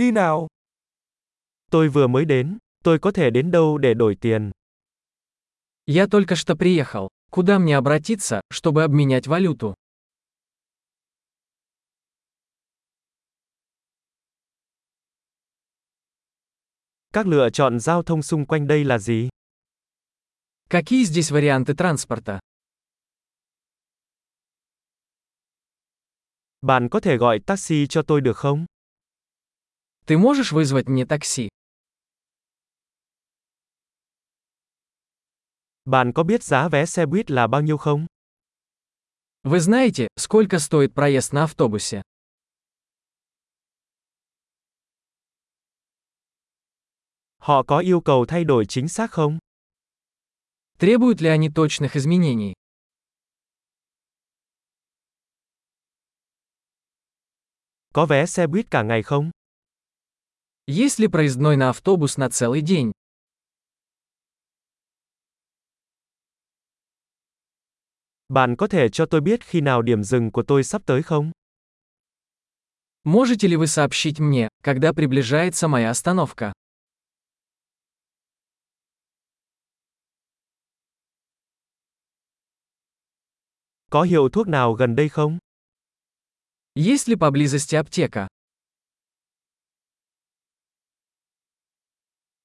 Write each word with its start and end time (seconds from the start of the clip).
Đi 0.00 0.11
nào. 0.11 0.47
Tôi 1.71 1.89
vừa 1.89 2.07
mới 2.07 2.25
đến, 2.25 2.57
tôi 2.83 2.99
có 2.99 3.11
thể 3.11 3.29
đến 3.29 3.51
đâu 3.51 3.77
để 3.77 3.93
đổi 3.93 4.15
tiền? 4.21 4.51
Я 5.85 6.07
только 6.07 6.35
что 6.35 6.55
приехал. 6.55 7.09
Куда 7.31 7.59
мне 7.59 7.75
обратиться, 7.75 8.41
чтобы 8.49 8.83
обменять 8.83 9.27
валюту? 9.27 9.73
Các 17.13 17.27
lựa 17.27 17.49
chọn 17.49 17.79
giao 17.79 18.03
thông 18.03 18.21
xung 18.21 18.45
quanh 18.45 18.67
đây 18.67 18.83
là 18.83 18.97
gì? 18.97 19.29
Какие 20.69 21.03
здесь 21.03 21.31
варианты 21.31 21.73
транспорта? 21.75 22.39
Bạn 26.61 26.89
có 26.89 26.99
thể 26.99 27.17
gọi 27.17 27.39
taxi 27.39 27.87
cho 27.87 28.01
tôi 28.01 28.21
được 28.21 28.37
không? 28.37 28.65
Ты 30.06 30.16
можешь 30.16 30.52
вызвать 30.52 30.88
мне 30.88 31.04
такси? 31.06 31.48
Bạn 35.84 36.12
có 36.12 36.22
biết 36.22 36.42
giá 36.42 36.68
vé 36.68 36.86
xe 36.86 37.06
buýt 37.06 37.30
là 37.30 37.46
bao 37.46 37.60
nhiêu 37.60 37.76
không? 37.76 38.06
Вы 39.42 39.60
знаете, 39.60 40.08
сколько 40.16 40.58
стоит 40.58 40.94
проезд 40.94 41.32
на 41.32 41.42
автобусе? 41.42 42.02
Họ 47.38 47.62
có 47.62 47.78
yêu 47.78 48.00
cầu 48.00 48.24
thay 48.28 48.44
đổi 48.44 48.64
chính 48.68 48.88
xác 48.88 49.10
không? 49.10 49.38
Требуют 50.78 51.20
ли 51.20 51.28
они 51.28 51.48
точных 51.48 51.96
изменений? 51.96 52.52
Có 57.94 58.06
vé 58.06 58.26
xe 58.26 58.46
buýt 58.46 58.70
cả 58.70 58.82
ngày 58.82 59.02
không? 59.02 59.30
Есть 60.67 60.99
ли 60.99 61.07
проездной 61.07 61.57
на 61.57 61.69
автобус 61.69 62.17
на 62.17 62.29
целый 62.29 62.61
день? 62.61 62.91
Bạn 68.29 68.55
có 68.55 68.67
thể 68.67 68.89
cho 68.89 69.05
tôi 69.05 69.21
biết 69.21 69.43
khi 69.43 69.61
nào 69.61 69.81
điểm 69.81 70.03
dừng 70.03 70.31
của 70.31 70.43
tôi 70.47 70.63
sắp 70.63 70.81
tới 70.85 71.03
không? 71.03 71.31
Можете 73.03 73.47
ли 73.47 73.55
вы 73.55 73.67
сообщить 73.67 74.19
мне, 74.19 74.47
когда 74.63 74.93
приближается 74.93 75.67
моя 75.67 75.89
остановка? 75.89 76.53
Có 83.89 84.03
hiệu 84.03 84.29
thuốc 84.29 84.47
nào 84.47 84.73
gần 84.73 84.95
đây 84.95 85.09
không? 85.09 85.37
Есть 86.75 87.07
ли 87.07 87.15
поблизости 87.15 87.75
аптека? 87.75 88.27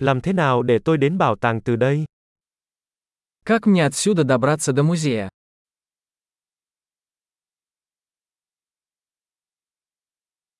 Làm 0.00 0.20
thế 0.20 0.32
nào 0.32 0.62
để 0.62 0.78
tôi 0.84 0.98
đến 0.98 1.18
bảo 1.18 1.36
tàng 1.36 1.60
từ 1.60 1.76
đây? 1.76 2.04
Как 3.44 3.66
мне 3.66 3.84
отсюда 3.84 4.24
добраться 4.24 4.72
до 4.72 4.82
музея? 4.82 5.28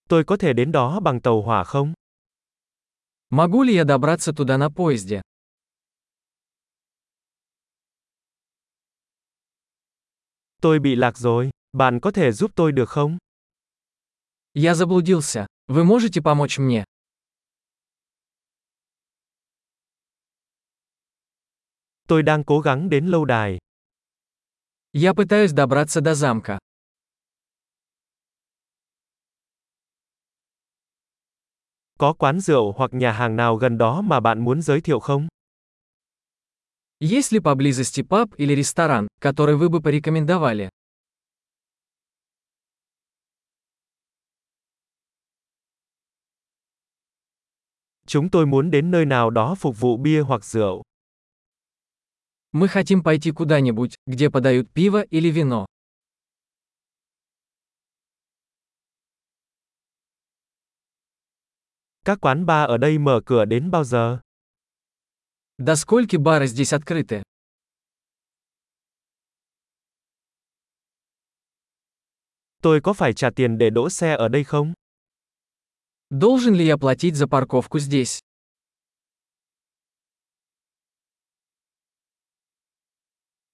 Tôi 0.09 0.25
có 0.25 0.37
thể 0.37 0.53
đến 0.53 0.73
đó 0.73 1.01
bằng 1.01 1.21
tàu 1.21 1.43
hỏa 1.43 1.65
không? 1.65 1.93
Могу 3.31 3.63
ли 3.63 3.75
я 3.75 3.85
добраться 3.85 4.33
туда 4.33 4.57
на 4.57 4.71
поезде? 4.71 5.21
Tôi 10.63 10.79
bị 10.79 10.95
lạc 10.95 11.19
rồi, 11.19 11.51
bạn 11.73 12.01
có 12.01 12.11
thể 12.11 12.33
giúp 12.33 12.51
tôi 12.55 12.73
được 12.73 12.89
không? 12.89 13.19
Я 14.55 14.75
заблудился. 14.75 15.47
Вы 15.69 15.85
можете 15.85 16.23
помочь 16.23 16.59
мне? 16.59 16.85
Tôi 22.11 22.23
đang 22.23 22.45
cố 22.45 22.61
gắng 22.61 22.89
đến 22.89 23.07
lâu 23.07 23.25
đài. 23.25 23.59
Я 24.93 25.15
пытаюсь 25.15 25.53
добраться 25.53 26.01
до 26.01 26.15
замка. 26.15 26.59
Có 31.99 32.13
quán 32.13 32.41
rượu 32.41 32.73
hoặc 32.73 32.95
nhà 32.95 33.13
hàng 33.13 33.37
nào 33.37 33.57
gần 33.57 33.79
đó 33.79 34.01
mà 34.01 34.21
bạn 34.21 34.45
muốn 34.45 34.63
giới 34.63 34.81
thiệu 34.81 35.01
không? 35.01 35.29
Есть 37.01 37.33
ли 37.33 37.41
поблизости 37.41 38.03
паб 38.03 38.35
или 38.37 38.55
ресторан, 38.55 39.09
который 39.21 39.57
вы 39.57 39.69
бы 39.69 39.83
порекомендовали? 39.83 40.69
Chúng 48.07 48.31
tôi 48.31 48.47
muốn 48.47 48.71
đến 48.71 48.91
nơi 48.91 49.05
nào 49.05 49.31
đó 49.31 49.55
phục 49.59 49.81
vụ 49.81 49.97
bia 49.97 50.21
hoặc 50.21 50.45
rượu. 50.45 50.83
Мы 52.54 52.68
хотим 52.68 53.02
пойти 53.02 53.32
куда-нибудь, 53.32 53.98
где 54.06 54.30
подают 54.30 54.70
пиво 54.72 55.02
или 55.04 55.30
вино. 55.30 55.66
Các 62.04 62.20
quán 62.22 62.46
bar 62.46 62.70
ở 62.70 62.78
đây 62.78 62.98
mở 62.98 63.22
cửa 63.26 63.46
đến 63.46 63.72
bao 63.72 63.84
giờ? 63.84 64.20
До 65.58 65.76
скольки 65.76 66.18
бары 66.18 66.48
здесь 66.48 66.74
открыты? 66.74 67.22
Tôi 72.62 72.82
có 72.82 72.94
phải 72.94 73.14
trả 73.14 73.30
tiền 73.36 73.58
để 73.58 73.70
đỗ 73.70 73.90
xe 73.90 74.16
ở 74.16 74.28
đây 74.28 74.44
không? 74.44 74.74
Должен 76.10 76.54
ли 76.56 76.66
я 76.66 76.78
платить 76.78 77.16
за 77.16 77.28
парковку 77.28 77.80
здесь? 77.80 78.20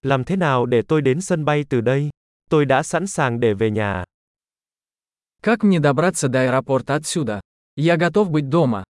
Làm 0.06 0.24
thế 0.24 0.36
nào 0.36 0.66
để 0.66 0.82
tôi 0.82 1.02
đến 1.02 1.20
sân 1.20 1.44
bay 1.44 1.64
từ 1.68 1.80
đây? 1.80 2.10
Tôi 2.50 2.64
đã 2.64 2.82
sẵn 2.82 3.06
sàng 3.06 3.40
để 3.40 3.54
về 3.54 3.70
nhà. 3.70 4.04
Как 5.42 5.64
мне 5.64 5.80
добраться 5.80 6.28
до 6.28 6.38
аэропорта 6.38 6.94
отсюда? 6.94 7.40
Я 7.76 7.96
готов 7.96 8.30
быть 8.30 8.48
дома. 8.48 8.84